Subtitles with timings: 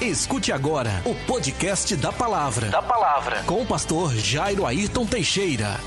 [0.00, 2.70] Escute agora o podcast da Palavra.
[2.70, 3.42] Da Palavra.
[3.42, 5.80] Com o pastor Jairo Ayrton Teixeira.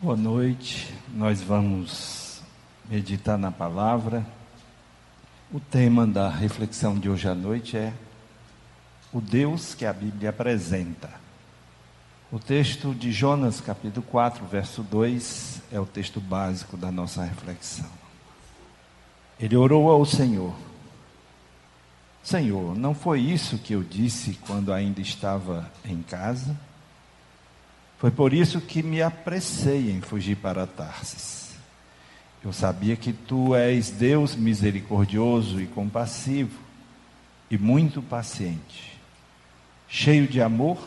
[0.00, 0.94] Boa noite.
[1.12, 2.40] Nós vamos
[2.88, 4.24] meditar na palavra.
[5.52, 7.92] O tema da reflexão de hoje à noite é
[9.12, 11.10] o Deus que a Bíblia apresenta.
[12.30, 17.90] O texto de Jonas, capítulo 4, verso 2, é o texto básico da nossa reflexão.
[19.40, 20.69] Ele orou ao Senhor
[22.22, 26.56] Senhor, não foi isso que eu disse quando ainda estava em casa?
[27.98, 31.50] Foi por isso que me apressei em fugir para Tarsis.
[32.42, 36.58] Eu sabia que tu és Deus misericordioso e compassivo
[37.50, 38.98] e muito paciente,
[39.88, 40.78] cheio de amor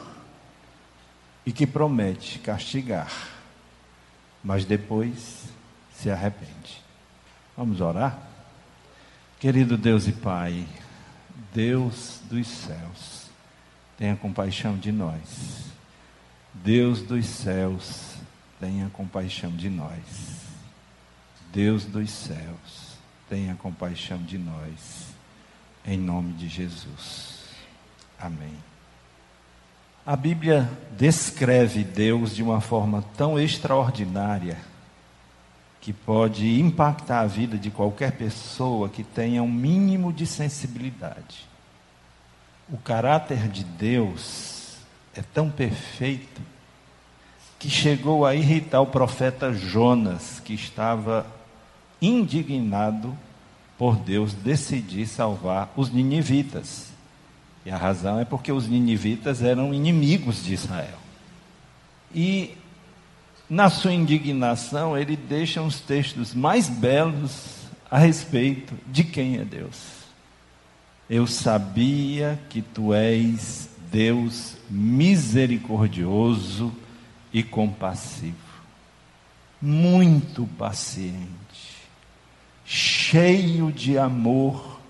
[1.45, 3.11] e que promete castigar,
[4.43, 5.43] mas depois
[5.93, 6.81] se arrepende.
[7.55, 8.17] Vamos orar?
[9.39, 10.65] Querido Deus e Pai,
[11.53, 13.29] Deus dos céus,
[13.95, 15.71] tenha compaixão de nós.
[16.53, 18.15] Deus dos céus,
[18.59, 19.99] tenha compaixão de nós.
[21.51, 22.97] Deus dos céus,
[23.29, 25.13] tenha compaixão de nós.
[25.85, 27.43] Em nome de Jesus.
[28.19, 28.55] Amém.
[30.05, 34.57] A Bíblia descreve Deus de uma forma tão extraordinária
[35.83, 41.52] que pode impactar a vida de qualquer pessoa que tenha um mínimo de sensibilidade.
[42.71, 44.77] O caráter de Deus
[45.15, 46.41] é tão perfeito
[47.59, 51.25] que chegou a irritar o profeta Jonas, que estava
[52.01, 53.17] indignado
[53.77, 56.87] por Deus decidir salvar os ninivitas.
[57.65, 60.97] E a razão é porque os ninivitas eram inimigos de Israel.
[62.13, 62.57] E
[63.49, 70.02] na sua indignação, ele deixa uns textos mais belos a respeito de quem é Deus.
[71.15, 76.73] Eu sabia que tu és Deus misericordioso
[77.31, 78.33] e compassivo,
[79.61, 81.77] muito paciente,
[82.65, 84.81] cheio de amor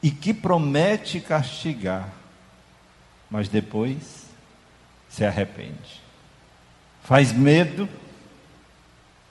[0.00, 2.08] e que promete castigar,
[3.28, 4.26] mas depois
[5.08, 6.00] se arrepende.
[7.02, 7.88] Faz medo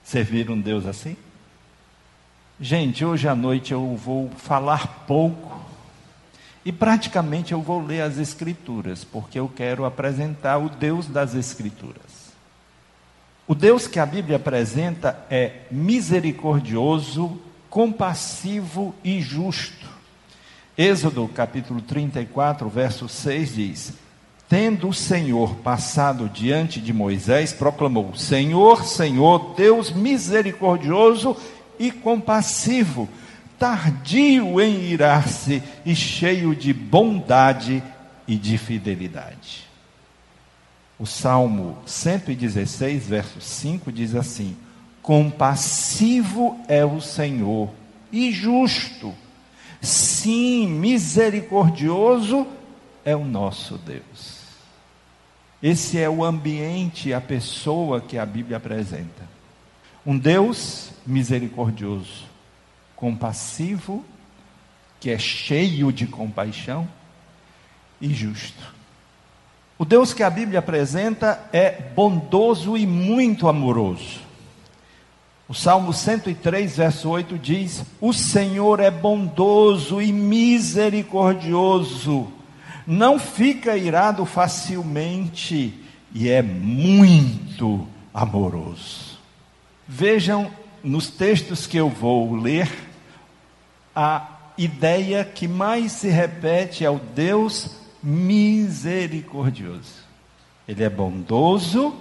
[0.04, 1.16] servir um Deus assim?
[2.60, 5.71] Gente, hoje à noite eu vou falar pouco
[6.64, 12.32] e praticamente eu vou ler as Escrituras, porque eu quero apresentar o Deus das Escrituras.
[13.46, 19.90] O Deus que a Bíblia apresenta é misericordioso, compassivo e justo.
[20.78, 23.92] Êxodo capítulo 34, verso 6 diz:
[24.48, 31.36] Tendo o Senhor passado diante de Moisés, proclamou: Senhor, Senhor, Deus misericordioso
[31.78, 33.08] e compassivo,
[33.62, 37.80] tardio em irar-se e cheio de bondade
[38.26, 39.68] e de fidelidade.
[40.98, 44.56] O Salmo 116, verso 5 diz assim:
[45.00, 47.70] Compassivo é o Senhor
[48.10, 49.14] e justo,
[49.80, 52.44] sim, misericordioso
[53.04, 54.40] é o nosso Deus.
[55.62, 59.30] Esse é o ambiente, a pessoa que a Bíblia apresenta.
[60.04, 62.31] Um Deus misericordioso,
[63.02, 64.02] compassivo,
[65.00, 66.88] que é cheio de compaixão
[68.00, 68.72] e justo.
[69.76, 74.20] O Deus que a Bíblia apresenta é bondoso e muito amoroso.
[75.48, 82.28] O Salmo 103, verso 8 diz: O Senhor é bondoso e misericordioso
[82.86, 85.74] não fica irado facilmente
[86.14, 89.18] e é muito amoroso.
[89.88, 90.48] Vejam
[90.82, 92.91] nos textos que eu vou ler,
[93.94, 94.26] a
[94.56, 100.02] ideia que mais se repete é o Deus misericordioso.
[100.66, 101.94] Ele é bondoso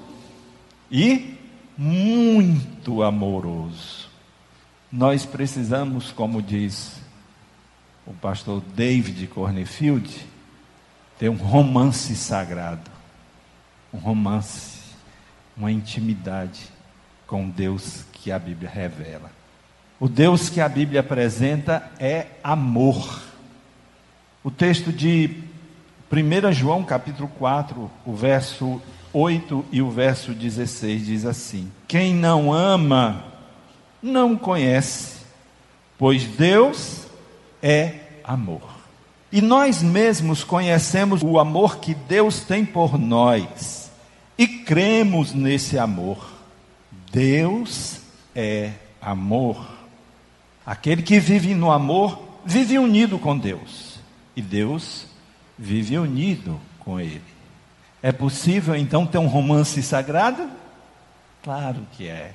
[0.89, 1.37] e
[1.77, 4.09] muito amoroso.
[4.91, 6.99] Nós precisamos, como diz
[8.05, 10.27] o pastor David Cornefield,
[11.17, 12.91] ter um romance sagrado,
[13.93, 14.79] um romance,
[15.55, 16.67] uma intimidade
[17.25, 19.40] com Deus que a Bíblia revela.
[20.01, 23.21] O Deus que a Bíblia apresenta é amor.
[24.43, 25.29] O texto de
[26.11, 28.81] 1 João capítulo 4, o verso
[29.13, 33.25] 8 e o verso 16 diz assim: Quem não ama,
[34.01, 35.17] não conhece,
[35.99, 37.05] pois Deus
[37.61, 38.71] é amor.
[39.31, 43.91] E nós mesmos conhecemos o amor que Deus tem por nós
[44.35, 46.27] e cremos nesse amor.
[47.11, 47.99] Deus
[48.33, 49.80] é amor.
[50.65, 53.99] Aquele que vive no amor vive unido com Deus.
[54.35, 55.05] e Deus
[55.57, 57.21] vive unido com ele.
[58.01, 60.49] É possível então ter um romance sagrado?
[61.43, 62.33] Claro que é.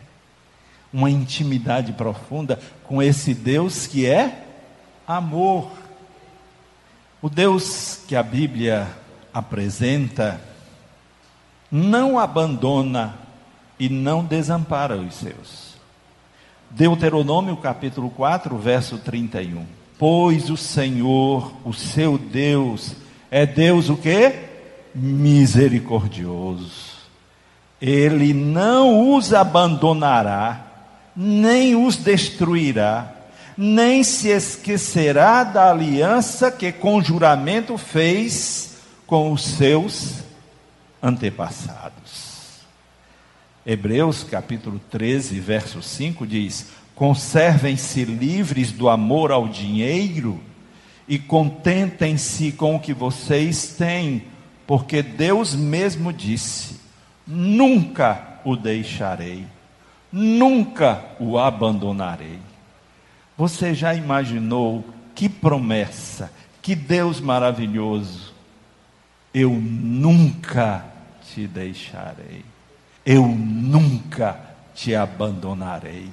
[0.93, 4.44] Uma intimidade profunda com esse Deus que é
[5.06, 5.70] amor.
[7.20, 8.87] O Deus que a Bíblia
[9.32, 10.40] apresenta
[11.70, 13.17] não abandona
[13.79, 15.66] e não desampara os seus.
[16.76, 19.64] Deuteronômio capítulo 4, verso 31.
[19.99, 22.93] Pois o Senhor, o seu Deus,
[23.31, 24.34] é Deus o quê?
[24.94, 26.96] Misericordioso.
[27.81, 30.67] Ele não os abandonará,
[31.17, 33.11] nem os destruirá,
[33.56, 38.76] nem se esquecerá da aliança que com juramento fez
[39.06, 40.17] com os seus
[41.02, 42.25] antepassados.
[43.69, 50.41] Hebreus capítulo 13, verso 5 diz: Conservem-se livres do amor ao dinheiro
[51.09, 54.23] e contentem-se com o que vocês têm,
[54.69, 56.79] porque Deus mesmo disse:
[57.27, 59.45] Nunca o deixarei,
[60.13, 62.39] nunca o abandonarei.
[63.37, 66.33] Você já imaginou que promessa,
[66.63, 68.33] que Deus maravilhoso?
[69.35, 70.87] Eu nunca
[71.35, 72.45] te deixarei,
[73.06, 74.41] eu nunca
[74.75, 76.11] te abandonarei,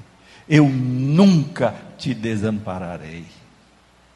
[0.48, 3.26] eu nunca te desampararei.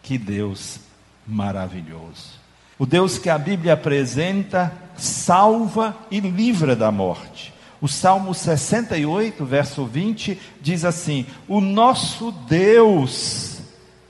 [0.04, 0.80] Que Deus
[1.26, 2.38] maravilhoso.
[2.78, 7.52] O Deus que a Bíblia apresenta salva e livra da morte.
[7.82, 13.60] O Salmo 68, verso 20, diz assim: O nosso Deus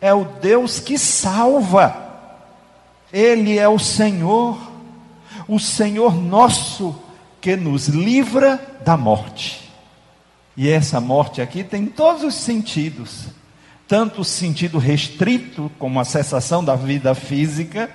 [0.02, 1.96] é o Deus que salva,
[3.12, 4.58] Ele é o Senhor,
[5.48, 7.07] o Senhor nosso
[7.42, 9.72] que nos livra da morte.
[10.56, 13.28] E essa morte aqui tem todos os sentidos,
[13.88, 17.90] tanto o sentido restrito, como a cessação da vida física,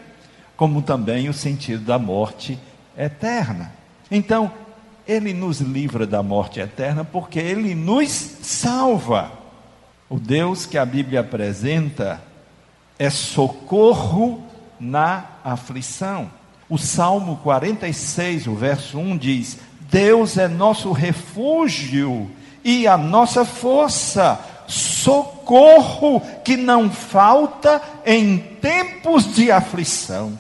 [0.57, 2.59] como também o sentido da morte
[2.97, 3.73] eterna.
[4.11, 4.53] Então,
[5.07, 8.11] ele nos livra da morte eterna porque ele nos
[8.43, 9.33] salva.
[10.09, 12.23] O Deus que a Bíblia apresenta
[12.99, 14.47] é socorro
[14.79, 16.31] na aflição.
[16.73, 19.59] O Salmo 46, o verso 1 diz:
[19.91, 22.31] Deus é nosso refúgio
[22.65, 30.39] e a nossa força, socorro que não falta em tempos de aflição.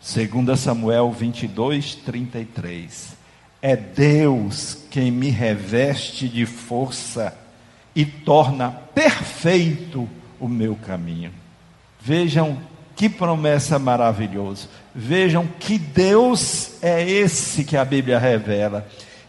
[0.00, 3.08] 2 Samuel 22, 33.
[3.60, 7.36] É Deus quem me reveste de força
[7.96, 11.32] e torna perfeito o meu caminho.
[12.00, 12.58] Vejam
[12.94, 14.68] que promessa maravilhosa.
[14.94, 18.86] Vejam que Deus é esse que a Bíblia revela.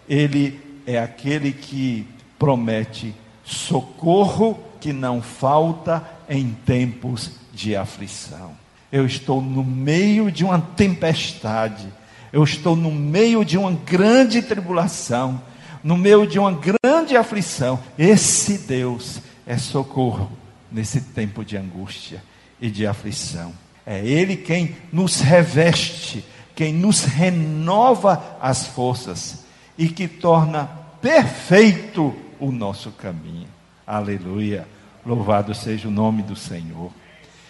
[0.08, 2.08] Ele é aquele que
[2.38, 8.52] promete socorro que não falta em tempos de aflição.
[8.92, 11.88] Eu estou no meio de uma tempestade
[12.36, 15.42] eu estou no meio de uma grande tribulação,
[15.82, 17.80] no meio de uma grande aflição.
[17.98, 20.30] Esse Deus é socorro
[20.70, 22.22] nesse tempo de angústia
[22.60, 23.54] e de aflição.
[23.86, 26.26] É Ele quem nos reveste,
[26.56, 29.46] quem nos renova as forças
[29.78, 30.66] e que torna
[31.02, 33.48] perfeito o nosso caminho.
[33.86, 34.68] Aleluia.
[35.06, 36.92] Louvado seja o nome do Senhor.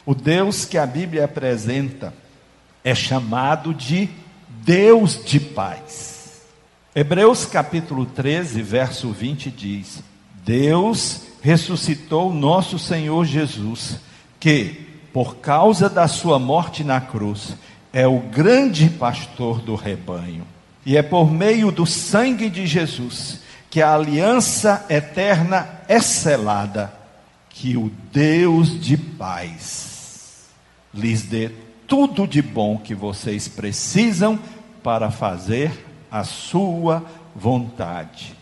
[0.05, 2.13] O Deus que a Bíblia apresenta
[2.83, 4.09] é chamado de
[4.63, 6.43] Deus de paz.
[6.93, 10.03] Hebreus capítulo 13, verso 20 diz:
[10.43, 13.99] Deus ressuscitou nosso Senhor Jesus,
[14.39, 14.84] que,
[15.15, 17.55] por causa da sua morte na cruz,
[17.93, 20.45] é o grande pastor do rebanho.
[20.85, 26.93] E é por meio do sangue de Jesus que a aliança eterna é selada,
[27.49, 30.49] que o Deus de paz
[30.93, 31.49] lhes dê
[31.87, 34.37] tudo de bom que vocês precisam
[34.83, 35.71] para fazer
[36.11, 37.01] a sua
[37.33, 38.35] vontade.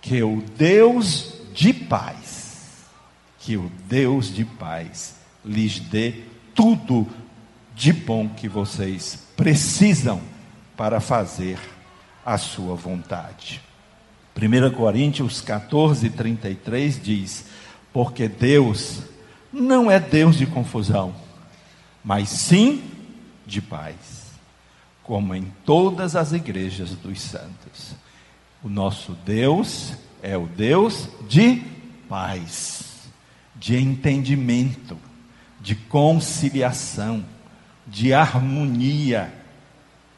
[0.00, 2.86] Que o Deus de paz,
[3.40, 6.22] que o Deus de paz lhes dê
[6.54, 7.06] tudo
[7.74, 10.20] de bom que vocês precisam
[10.76, 11.58] para fazer
[12.24, 13.60] a sua vontade.
[14.36, 17.46] 1 Coríntios 14, 33 diz:
[17.92, 19.02] Porque Deus
[19.52, 21.14] não é Deus de confusão,
[22.04, 22.82] mas sim
[23.46, 24.20] de paz
[25.10, 27.96] como em todas as igrejas dos santos.
[28.62, 29.92] O nosso Deus
[30.22, 31.64] é o Deus de
[32.08, 33.08] paz,
[33.56, 34.96] de entendimento,
[35.60, 37.24] de conciliação,
[37.86, 39.32] de harmonia,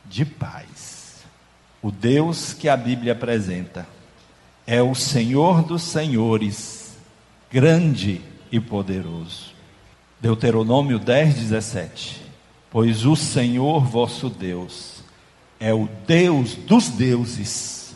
[0.04, 1.24] de paz.
[1.82, 3.86] O Deus que a Bíblia apresenta
[4.66, 6.96] é o Senhor dos Senhores,
[7.50, 8.20] grande
[8.50, 9.52] e poderoso.
[10.20, 12.22] Deuteronômio 10, 17.
[12.70, 15.02] Pois o Senhor vosso Deus
[15.58, 17.94] é o Deus dos deuses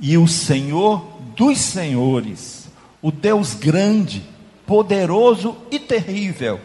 [0.00, 1.04] e o Senhor
[1.36, 2.68] dos senhores,
[3.02, 4.22] o Deus grande,
[4.66, 6.60] poderoso e terrível,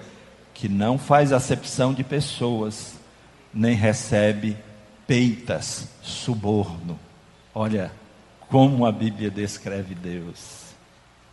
[0.55, 2.95] que não faz acepção de pessoas,
[3.53, 4.57] nem recebe
[5.05, 7.00] peitas, suborno.
[7.53, 7.91] Olha
[8.50, 10.65] como a Bíblia descreve Deus.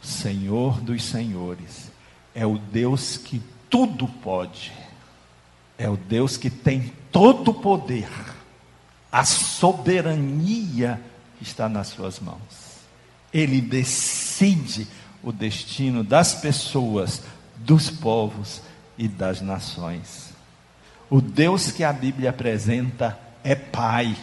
[0.03, 1.91] Senhor dos senhores,
[2.35, 4.73] é o Deus que tudo pode
[5.83, 8.09] é o Deus que tem todo o poder.
[9.11, 11.01] A soberania
[11.41, 12.39] está nas suas mãos.
[13.35, 14.87] Ele decide
[15.23, 17.23] o destino das pessoas,
[17.57, 18.63] dos povos
[18.97, 20.33] e das nações.
[21.09, 24.17] O Deus que a Bíblia apresenta é Pai.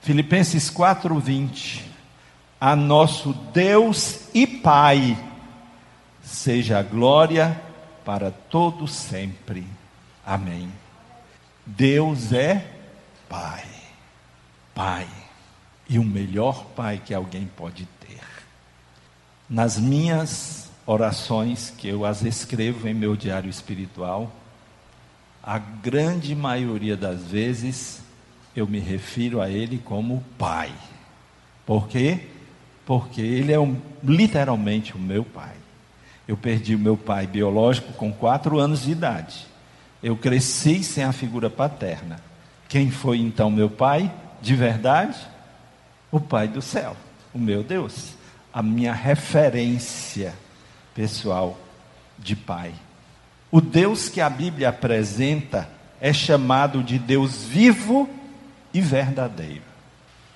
[0.00, 1.84] Filipenses 4:20.
[2.60, 5.18] A nosso Deus e Pai
[6.22, 7.60] seja a glória
[8.04, 9.66] para todo sempre.
[10.24, 10.70] Amém.
[11.66, 12.66] Deus é
[13.28, 13.64] Pai.
[14.74, 15.08] Pai.
[15.88, 18.20] E o melhor Pai que alguém pode ter.
[19.48, 24.30] Nas minhas orações, que eu as escrevo em meu diário espiritual,
[25.42, 28.02] a grande maioria das vezes
[28.54, 30.72] eu me refiro a Ele como Pai.
[31.64, 32.26] Por quê?
[32.84, 35.54] Porque Ele é um, literalmente o meu Pai.
[36.26, 39.46] Eu perdi o meu pai biológico com quatro anos de idade.
[40.00, 42.20] Eu cresci sem a figura paterna.
[42.68, 45.18] Quem foi então meu pai, de verdade?
[46.12, 46.96] O Pai do céu,
[47.34, 48.14] o meu Deus,
[48.52, 50.32] a minha referência
[51.00, 51.58] pessoal
[52.18, 52.74] de pai.
[53.50, 55.66] O Deus que a Bíblia apresenta
[55.98, 58.06] é chamado de Deus vivo
[58.70, 59.62] e verdadeiro.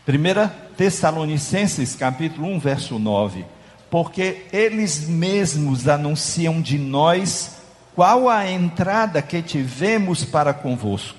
[0.08, 3.44] 1 Tessalonicenses capítulo 1, verso 9.
[3.90, 7.58] Porque eles mesmos anunciam de nós
[7.94, 11.18] qual a entrada que tivemos para convosco,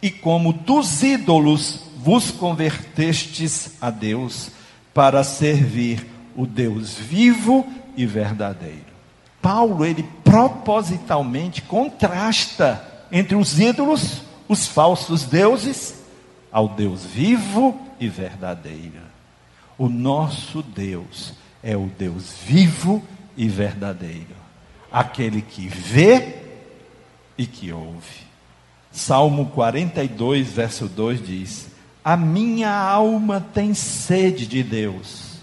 [0.00, 4.52] e como dos ídolos vos convertestes a Deus,
[4.94, 6.06] para servir
[6.36, 7.66] o Deus vivo
[7.98, 8.98] e verdadeiro.
[9.42, 15.94] Paulo, ele propositalmente contrasta entre os ídolos, os falsos deuses,
[16.50, 19.02] ao Deus vivo e verdadeiro.
[19.76, 23.02] O nosso Deus é o Deus vivo
[23.36, 24.38] e verdadeiro
[24.90, 26.36] aquele que vê
[27.36, 28.26] e que ouve.
[28.90, 31.68] Salmo 42, verso 2 diz:
[32.02, 35.38] A minha alma tem sede de Deus,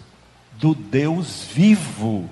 [0.53, 2.29] do Deus vivo.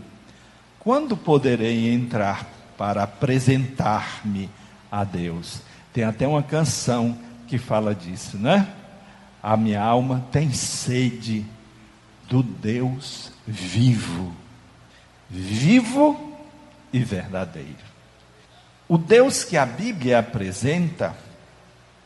[0.84, 2.46] Quando poderei entrar
[2.78, 4.50] para apresentar-me
[4.92, 5.62] a Deus?
[5.94, 8.68] Tem até uma canção que fala disso, né?
[9.42, 11.46] A minha alma tem sede
[12.28, 14.34] do Deus vivo.
[15.30, 16.38] Vivo
[16.92, 17.94] e verdadeiro.
[18.88, 21.16] O Deus que a Bíblia apresenta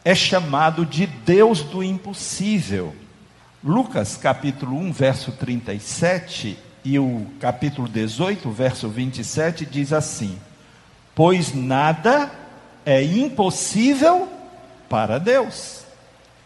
[0.06, 2.96] é chamado de Deus do impossível.
[3.64, 10.40] Lucas capítulo 1, verso 37 e o capítulo 18, verso 27 diz assim:
[11.14, 12.32] Pois nada
[12.86, 14.30] é impossível
[14.88, 15.82] para Deus.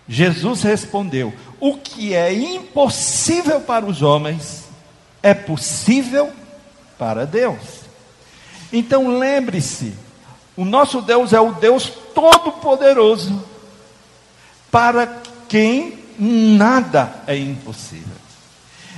[0.09, 4.63] Jesus respondeu: O que é impossível para os homens
[5.21, 6.31] é possível
[6.97, 7.81] para Deus.
[8.73, 9.93] Então lembre-se,
[10.57, 13.43] o nosso Deus é o Deus Todo-Poderoso,
[14.71, 18.20] para quem nada é impossível.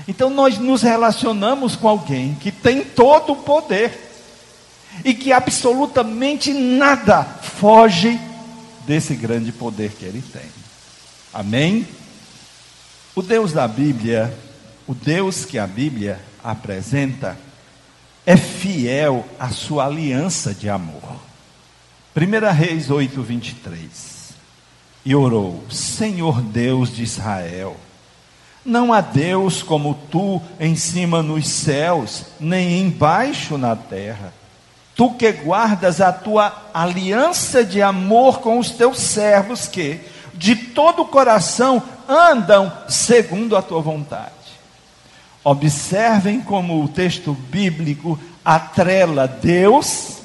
[0.07, 4.11] Então nós nos relacionamos com alguém que tem todo o poder
[5.03, 8.19] e que absolutamente nada foge
[8.85, 10.49] desse grande poder que ele tem.
[11.33, 11.87] Amém?
[13.15, 14.33] O Deus da Bíblia,
[14.87, 17.37] o Deus que a Bíblia apresenta,
[18.25, 21.19] é fiel à sua aliança de amor.
[22.15, 24.33] 1 Reis 8, 23.
[25.05, 27.75] E orou: Senhor Deus de Israel,
[28.65, 34.33] não há Deus como tu em cima nos céus, nem embaixo na terra.
[34.95, 39.99] Tu que guardas a tua aliança de amor com os teus servos que,
[40.33, 44.31] de todo o coração, andam segundo a tua vontade.
[45.43, 50.19] Observem como o texto bíblico atrela Deus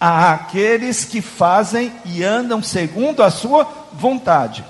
[0.00, 4.64] a aqueles que fazem e andam segundo a sua vontade.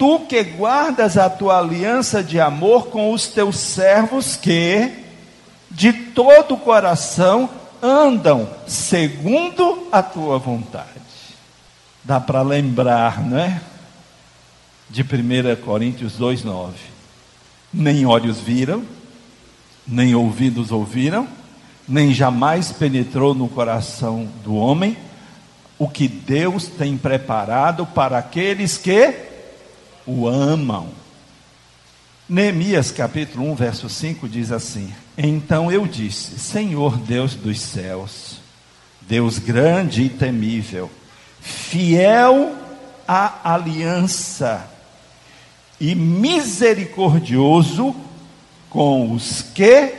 [0.00, 4.90] Tu que guardas a tua aliança de amor com os teus servos que
[5.70, 7.50] de todo o coração
[7.82, 10.88] andam segundo a tua vontade.
[12.02, 13.60] Dá para lembrar, não é?
[14.88, 16.70] De 1 Coríntios 2:9
[17.70, 18.82] nem olhos viram,
[19.86, 21.28] nem ouvidos ouviram,
[21.86, 24.96] nem jamais penetrou no coração do homem
[25.78, 29.28] o que Deus tem preparado para aqueles que
[30.06, 30.88] o amam.
[32.28, 38.40] Neemias capítulo 1, verso 5 diz assim: Então eu disse: Senhor Deus dos céus,
[39.00, 40.90] Deus grande e temível,
[41.40, 42.56] fiel
[43.06, 44.68] à aliança
[45.80, 47.94] e misericordioso
[48.68, 49.94] com os que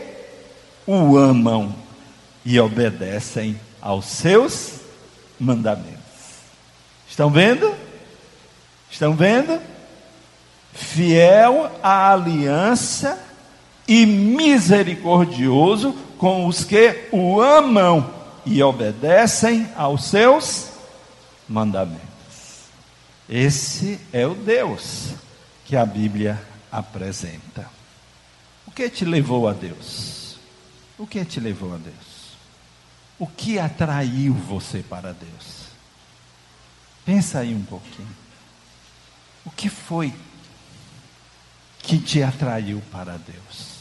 [0.87, 1.75] o amam
[2.45, 4.79] e obedecem aos seus
[5.39, 5.99] mandamentos.
[7.09, 7.73] Estão vendo?
[8.89, 9.59] Estão vendo?
[10.73, 13.21] Fiel à aliança
[13.87, 18.13] e misericordioso com os que o amam
[18.45, 20.69] e obedecem aos seus
[21.47, 22.01] mandamentos.
[23.27, 25.13] Esse é o Deus
[25.65, 27.69] que a Bíblia apresenta.
[28.67, 30.39] O que te levou a Deus?
[30.97, 32.35] O que te levou a Deus?
[33.19, 35.65] O que atraiu você para Deus?
[37.05, 38.15] Pensa aí um pouquinho.
[39.45, 40.13] O que foi
[41.81, 43.71] que te atraiu para Deus?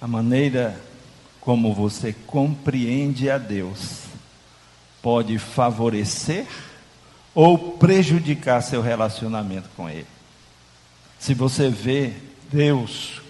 [0.00, 0.80] A maneira
[1.40, 4.04] como você compreende a Deus
[5.02, 6.46] pode favorecer
[7.34, 10.06] ou prejudicar seu relacionamento com Ele.
[11.18, 12.14] Se você vê
[12.50, 13.20] Deus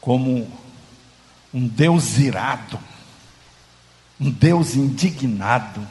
[0.00, 0.50] como
[1.52, 2.78] um Deus irado,
[4.20, 5.86] um Deus indignado,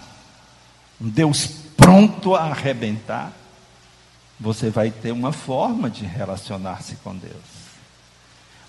[1.00, 1.46] um Deus
[1.77, 3.32] pronto a arrebentar,
[4.39, 7.63] você vai ter uma forma de relacionar-se com Deus.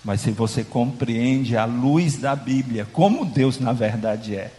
[0.03, 4.53] Mas se você compreende à luz da Bíblia como Deus na verdade é,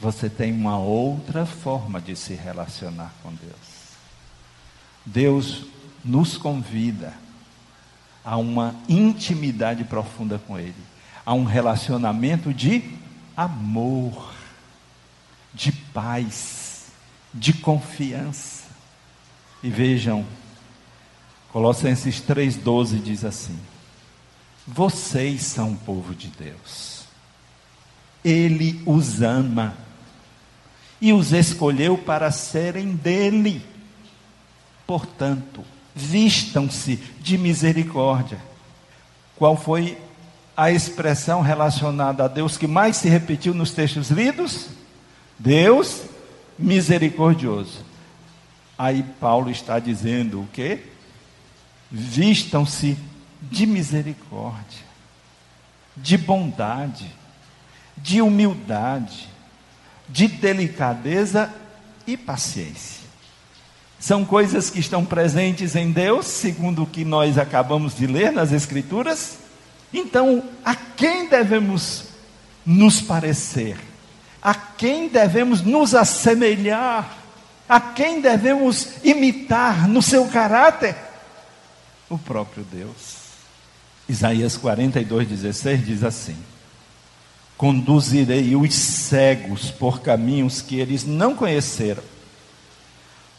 [0.00, 3.74] você tem uma outra forma de se relacionar com Deus.
[5.06, 5.64] Deus
[6.04, 7.14] nos convida
[8.24, 10.74] a uma intimidade profunda com Ele,
[11.24, 12.98] a um relacionamento de
[13.36, 14.32] amor,
[15.52, 16.86] de paz,
[17.32, 18.63] de confiança.
[19.64, 20.26] E vejam,
[21.50, 23.58] Colossenses 3,12 diz assim:
[24.66, 27.04] Vocês são o povo de Deus,
[28.22, 29.74] Ele os ama
[31.00, 33.64] e os escolheu para serem dele.
[34.86, 38.38] Portanto, vistam-se de misericórdia.
[39.34, 39.96] Qual foi
[40.54, 44.68] a expressão relacionada a Deus que mais se repetiu nos textos lidos?
[45.38, 46.02] Deus
[46.58, 47.93] misericordioso.
[48.76, 50.82] Aí Paulo está dizendo o quê?
[51.90, 52.98] Vistam-se
[53.40, 54.84] de misericórdia,
[55.96, 57.10] de bondade,
[57.96, 59.28] de humildade,
[60.08, 61.52] de delicadeza
[62.06, 63.04] e paciência.
[63.98, 68.52] São coisas que estão presentes em Deus, segundo o que nós acabamos de ler nas
[68.52, 69.38] Escrituras,
[69.94, 72.06] então, a quem devemos
[72.66, 73.78] nos parecer?
[74.42, 77.23] A quem devemos nos assemelhar?
[77.68, 80.94] A quem devemos imitar no seu caráter?
[82.08, 83.24] O próprio Deus.
[84.08, 86.36] Isaías 42, 16 diz assim:
[87.56, 92.02] Conduzirei os cegos por caminhos que eles não conheceram,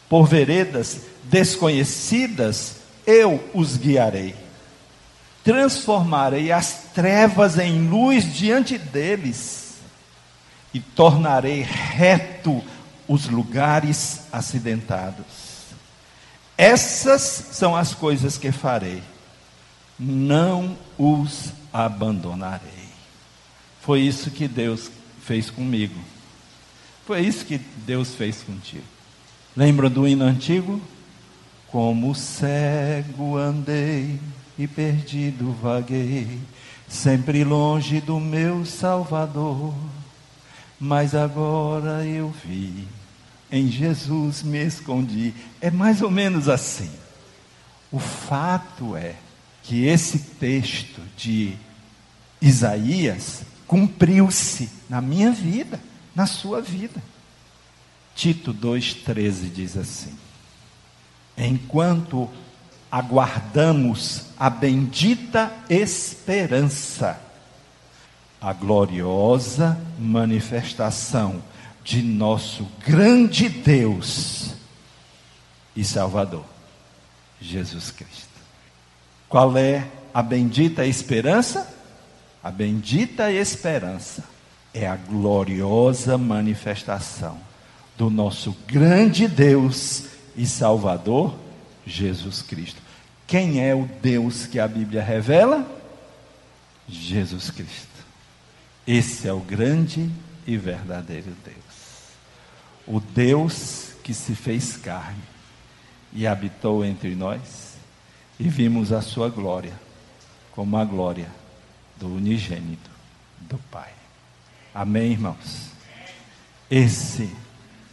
[0.08, 4.46] por veredas desconhecidas eu os guiarei
[5.46, 9.76] transformarei as trevas em luz diante deles
[10.74, 12.60] e tornarei reto
[13.08, 15.26] os lugares acidentados.
[16.58, 19.02] Essas são as coisas que farei,
[19.98, 22.88] não os abandonarei.
[23.82, 24.90] Foi isso que Deus
[25.22, 25.94] fez comigo.
[27.06, 28.82] Foi isso que Deus fez contigo.
[29.56, 30.80] Lembra do hino antigo?
[31.68, 34.18] Como cego andei
[34.58, 36.40] e perdido vaguei,
[36.88, 39.74] sempre longe do meu Salvador.
[40.80, 42.86] Mas agora eu vi,
[43.50, 45.32] em Jesus me escondi.
[45.60, 46.90] É mais ou menos assim.
[47.90, 49.14] O fato é
[49.62, 51.56] que esse texto de
[52.40, 55.80] Isaías cumpriu-se na minha vida,
[56.14, 57.02] na sua vida.
[58.14, 60.14] Tito 2,13 diz assim:
[61.36, 62.30] Enquanto
[62.90, 67.20] aguardamos a bendita esperança,
[68.40, 71.42] a gloriosa manifestação
[71.86, 74.50] de nosso grande Deus
[75.76, 76.44] e Salvador,
[77.40, 78.26] Jesus Cristo.
[79.28, 81.72] Qual é a bendita esperança?
[82.42, 84.24] A bendita esperança
[84.74, 87.38] é a gloriosa manifestação
[87.96, 91.36] do nosso grande Deus e Salvador,
[91.86, 92.82] Jesus Cristo.
[93.28, 95.64] Quem é o Deus que a Bíblia revela?
[96.88, 97.86] Jesus Cristo.
[98.84, 100.10] Esse é o grande
[100.44, 101.65] e verdadeiro Deus.
[102.86, 105.22] O Deus que se fez carne
[106.12, 107.74] e habitou entre nós,
[108.38, 109.72] e vimos a sua glória,
[110.52, 111.28] como a glória
[111.96, 112.90] do unigênito
[113.40, 113.92] do Pai.
[114.74, 115.70] Amém, irmãos?
[116.70, 117.34] Esse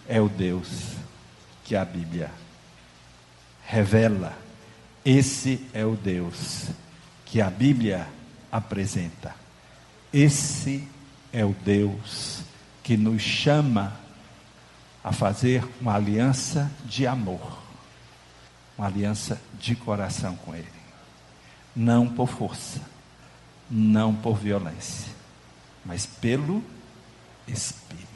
[0.07, 0.93] é o Deus
[1.63, 2.29] que a Bíblia
[3.65, 4.37] revela.
[5.03, 6.67] Esse é o Deus
[7.25, 8.07] que a Bíblia
[8.51, 9.35] apresenta.
[10.13, 10.87] Esse
[11.31, 12.41] é o Deus
[12.83, 14.02] que nos chama
[15.03, 17.59] a fazer uma aliança de amor,
[18.77, 20.67] uma aliança de coração com Ele.
[21.75, 22.79] Não por força,
[23.69, 25.11] não por violência,
[25.85, 26.63] mas pelo
[27.47, 28.07] Espírito.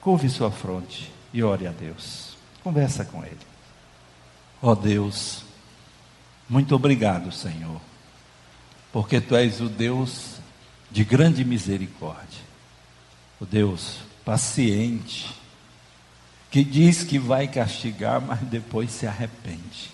[0.00, 2.36] Curve sua fronte e ore a Deus.
[2.62, 3.38] Conversa com Ele.
[4.60, 5.42] Ó oh Deus,
[6.48, 7.80] muito obrigado, Senhor,
[8.92, 10.36] porque Tu és o Deus
[10.90, 12.42] de grande misericórdia,
[13.40, 15.41] o Deus paciente,
[16.52, 19.90] que diz que vai castigar, mas depois se arrepende.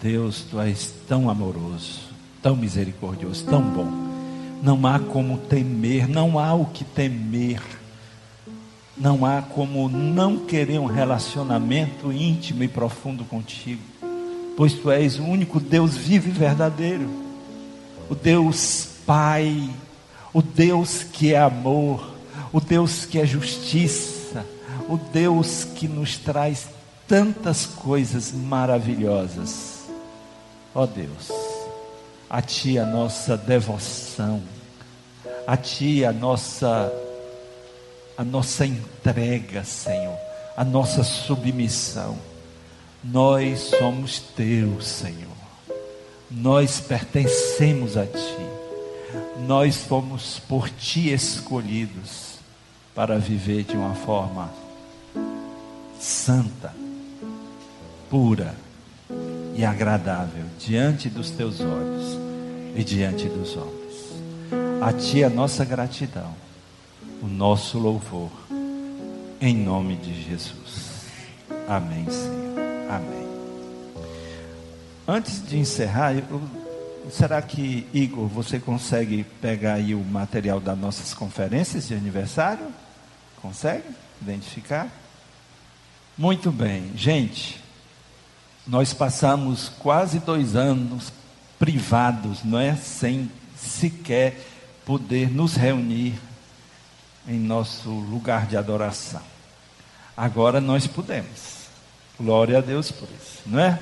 [0.00, 2.02] Deus, Tu és tão amoroso,
[2.40, 3.90] tão misericordioso, tão bom.
[4.62, 7.60] Não há como temer, não há o que temer.
[8.96, 13.82] Não há como não querer um relacionamento íntimo e profundo contigo,
[14.56, 17.10] pois tu és o único Deus vivo e verdadeiro,
[18.08, 19.68] o Deus Pai,
[20.32, 22.14] o Deus que é amor,
[22.52, 24.13] o Deus que é justiça,
[24.88, 26.68] o Deus que nos traz
[27.06, 29.84] tantas coisas maravilhosas.
[30.74, 31.30] Ó oh Deus,
[32.28, 34.42] a Ti a nossa devoção,
[35.46, 36.92] a Ti a nossa
[38.16, 40.16] a nossa entrega, Senhor,
[40.56, 42.16] a nossa submissão.
[43.02, 45.34] Nós somos teus, Senhor.
[46.30, 48.46] Nós pertencemos a Ti.
[49.46, 52.38] Nós fomos por Ti escolhidos
[52.94, 54.63] para viver de uma forma
[55.98, 56.72] santa,
[58.10, 58.54] pura
[59.54, 62.18] e agradável diante dos Teus olhos
[62.74, 63.84] e diante dos homens.
[64.80, 66.44] A Ti a nossa gratidão
[67.24, 68.30] o nosso louvor,
[69.40, 71.06] em nome de Jesus.
[71.66, 72.90] Amém, Senhor.
[72.90, 73.26] Amém.
[75.08, 76.42] Antes de encerrar, eu,
[77.10, 82.66] será que, Igor, você consegue pegar aí o material das nossas conferências de aniversário?
[83.40, 83.88] Consegue
[84.20, 84.90] identificar?
[86.16, 87.60] Muito bem, gente.
[88.64, 91.12] Nós passamos quase dois anos
[91.58, 92.76] privados, não é?
[92.76, 94.40] Sem sequer
[94.86, 96.14] poder nos reunir
[97.26, 99.22] em nosso lugar de adoração.
[100.16, 101.64] Agora nós podemos.
[102.18, 103.80] Glória a Deus por isso, não é?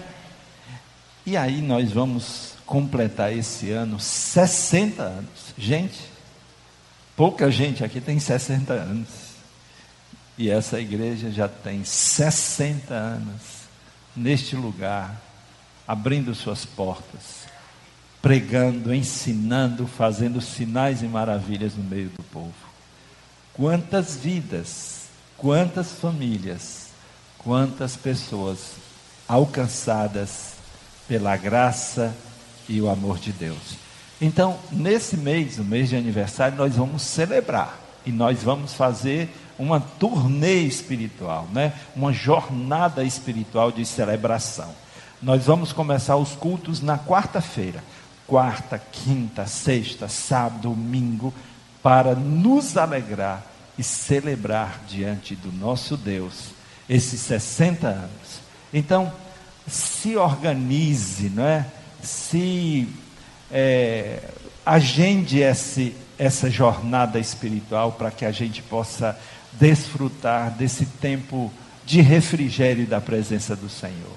[1.26, 5.54] E aí nós vamos completar esse ano 60 anos.
[5.58, 6.00] Gente,
[7.14, 9.31] pouca gente aqui tem 60 anos.
[10.42, 13.42] E essa igreja já tem 60 anos
[14.16, 15.16] neste lugar,
[15.86, 17.46] abrindo suas portas,
[18.20, 22.52] pregando, ensinando, fazendo sinais e maravilhas no meio do povo.
[23.54, 25.04] Quantas vidas,
[25.36, 26.88] quantas famílias,
[27.38, 28.72] quantas pessoas
[29.28, 30.54] alcançadas
[31.06, 32.12] pela graça
[32.68, 33.76] e o amor de Deus.
[34.20, 39.80] Então, nesse mês, o mês de aniversário, nós vamos celebrar e nós vamos fazer uma
[39.80, 41.72] turnê espiritual, né?
[41.94, 44.70] Uma jornada espiritual de celebração.
[45.20, 47.82] Nós vamos começar os cultos na quarta-feira,
[48.26, 51.32] quarta, quinta, sexta, sábado, domingo
[51.82, 53.44] para nos alegrar
[53.78, 56.50] e celebrar diante do nosso Deus
[56.88, 58.40] esses 60 anos.
[58.72, 59.12] Então,
[59.66, 61.66] se organize, não é?
[62.02, 62.88] se
[63.50, 64.18] é,
[64.66, 69.18] agende esse, essa jornada espiritual para que a gente possa
[69.52, 71.52] desfrutar desse tempo
[71.84, 74.16] de refrigério da presença do Senhor.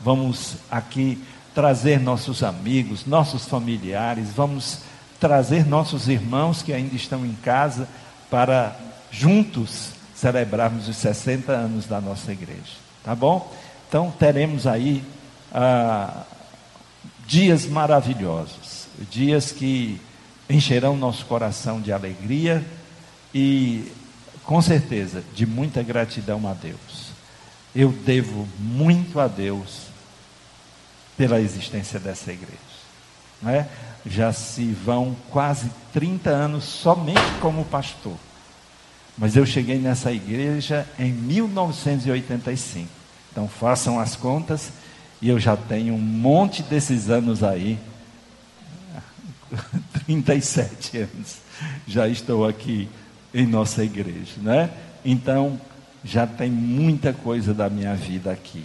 [0.00, 1.22] Vamos aqui
[1.54, 4.80] trazer nossos amigos, nossos familiares, vamos
[5.20, 7.88] trazer nossos irmãos que ainda estão em casa
[8.28, 8.76] para
[9.10, 12.84] juntos celebrarmos os 60 anos da nossa igreja.
[13.02, 13.52] Tá bom?
[13.88, 15.04] Então teremos aí
[15.52, 16.24] ah,
[17.26, 20.00] dias maravilhosos, dias que
[20.48, 22.64] encherão nosso coração de alegria
[23.34, 23.92] e,
[24.44, 27.12] com certeza, de muita gratidão a Deus.
[27.74, 29.88] Eu devo muito a Deus
[31.16, 32.58] pela existência dessa igreja.
[33.42, 33.68] Não é?
[34.06, 38.16] já se vão quase 30 anos somente como pastor.
[39.16, 42.88] Mas eu cheguei nessa igreja em 1985.
[43.30, 44.72] Então façam as contas
[45.22, 47.78] e eu já tenho um monte desses anos aí.
[50.04, 51.38] 37 anos.
[51.86, 52.88] Já estou aqui
[53.34, 54.70] em nossa igreja, né?
[55.04, 55.60] Então,
[56.04, 58.64] já tem muita coisa da minha vida aqui.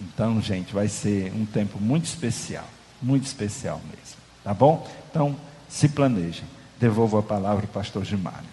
[0.00, 2.68] Então, gente, vai ser um tempo muito especial,
[3.00, 4.18] muito especial mesmo.
[4.42, 4.86] Tá bom?
[5.10, 5.36] Então,
[5.68, 6.44] se planejem.
[6.80, 8.48] Devolvo a palavra ao pastor Gilmário.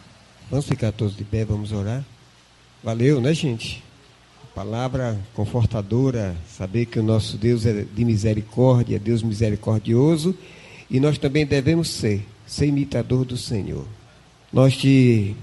[0.50, 2.04] Vamos ficar todos de pé, vamos orar.
[2.84, 3.84] Valeu, né, gente?
[4.54, 10.36] Palavra confortadora, saber que o nosso Deus é de misericórdia, Deus misericordioso,
[10.90, 13.86] e nós também devemos ser, ser imitador do Senhor.
[14.56, 15.36] Nós te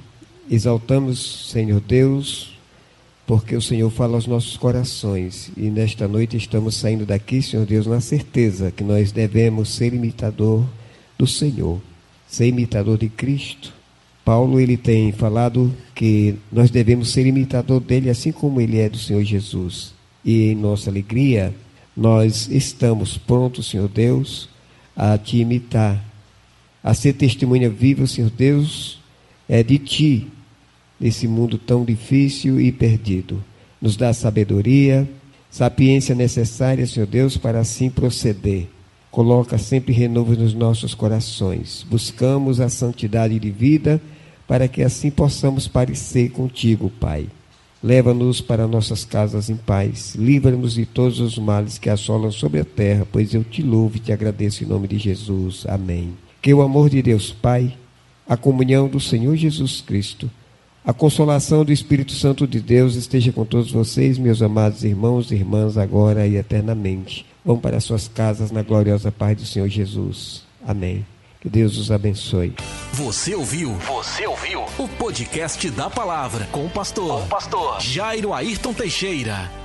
[0.50, 2.58] exaltamos, Senhor Deus,
[3.24, 7.86] porque o Senhor fala aos nossos corações, e nesta noite estamos saindo daqui, Senhor Deus,
[7.86, 10.66] na certeza que nós devemos ser imitador
[11.16, 11.80] do Senhor,
[12.26, 13.72] ser imitador de Cristo
[14.24, 18.96] Paulo ele tem falado que nós devemos ser imitador dele assim como ele é do
[18.96, 19.92] Senhor Jesus.
[20.24, 21.52] E em nossa alegria,
[21.96, 24.48] nós estamos prontos, Senhor Deus,
[24.94, 26.02] a te imitar,
[26.82, 29.00] a ser testemunha viva, Senhor Deus,
[29.52, 30.28] é de ti,
[30.98, 33.44] nesse mundo tão difícil e perdido.
[33.78, 35.06] Nos dá sabedoria,
[35.50, 38.66] sapiência necessária, Senhor Deus, para assim proceder.
[39.10, 41.84] Coloca sempre renovo nos nossos corações.
[41.86, 44.00] Buscamos a santidade de vida
[44.48, 47.26] para que assim possamos parecer contigo, Pai.
[47.82, 50.14] Leva-nos para nossas casas em paz.
[50.14, 54.00] Livra-nos de todos os males que assolam sobre a terra, pois eu te louvo e
[54.00, 55.66] te agradeço em nome de Jesus.
[55.68, 56.14] Amém.
[56.40, 57.76] Que o amor de Deus Pai,
[58.28, 60.30] a comunhão do Senhor Jesus Cristo,
[60.84, 65.36] a consolação do Espírito Santo de Deus esteja com todos vocês, meus amados irmãos e
[65.36, 67.24] irmãs, agora e eternamente.
[67.44, 70.42] Vão para suas casas na gloriosa paz do Senhor Jesus.
[70.66, 71.06] Amém.
[71.40, 72.54] Que Deus os abençoe.
[72.92, 73.72] Você ouviu?
[73.74, 74.64] Você ouviu?
[74.76, 79.61] O podcast da palavra com o pastor, com o pastor Jairo Ayrton Teixeira.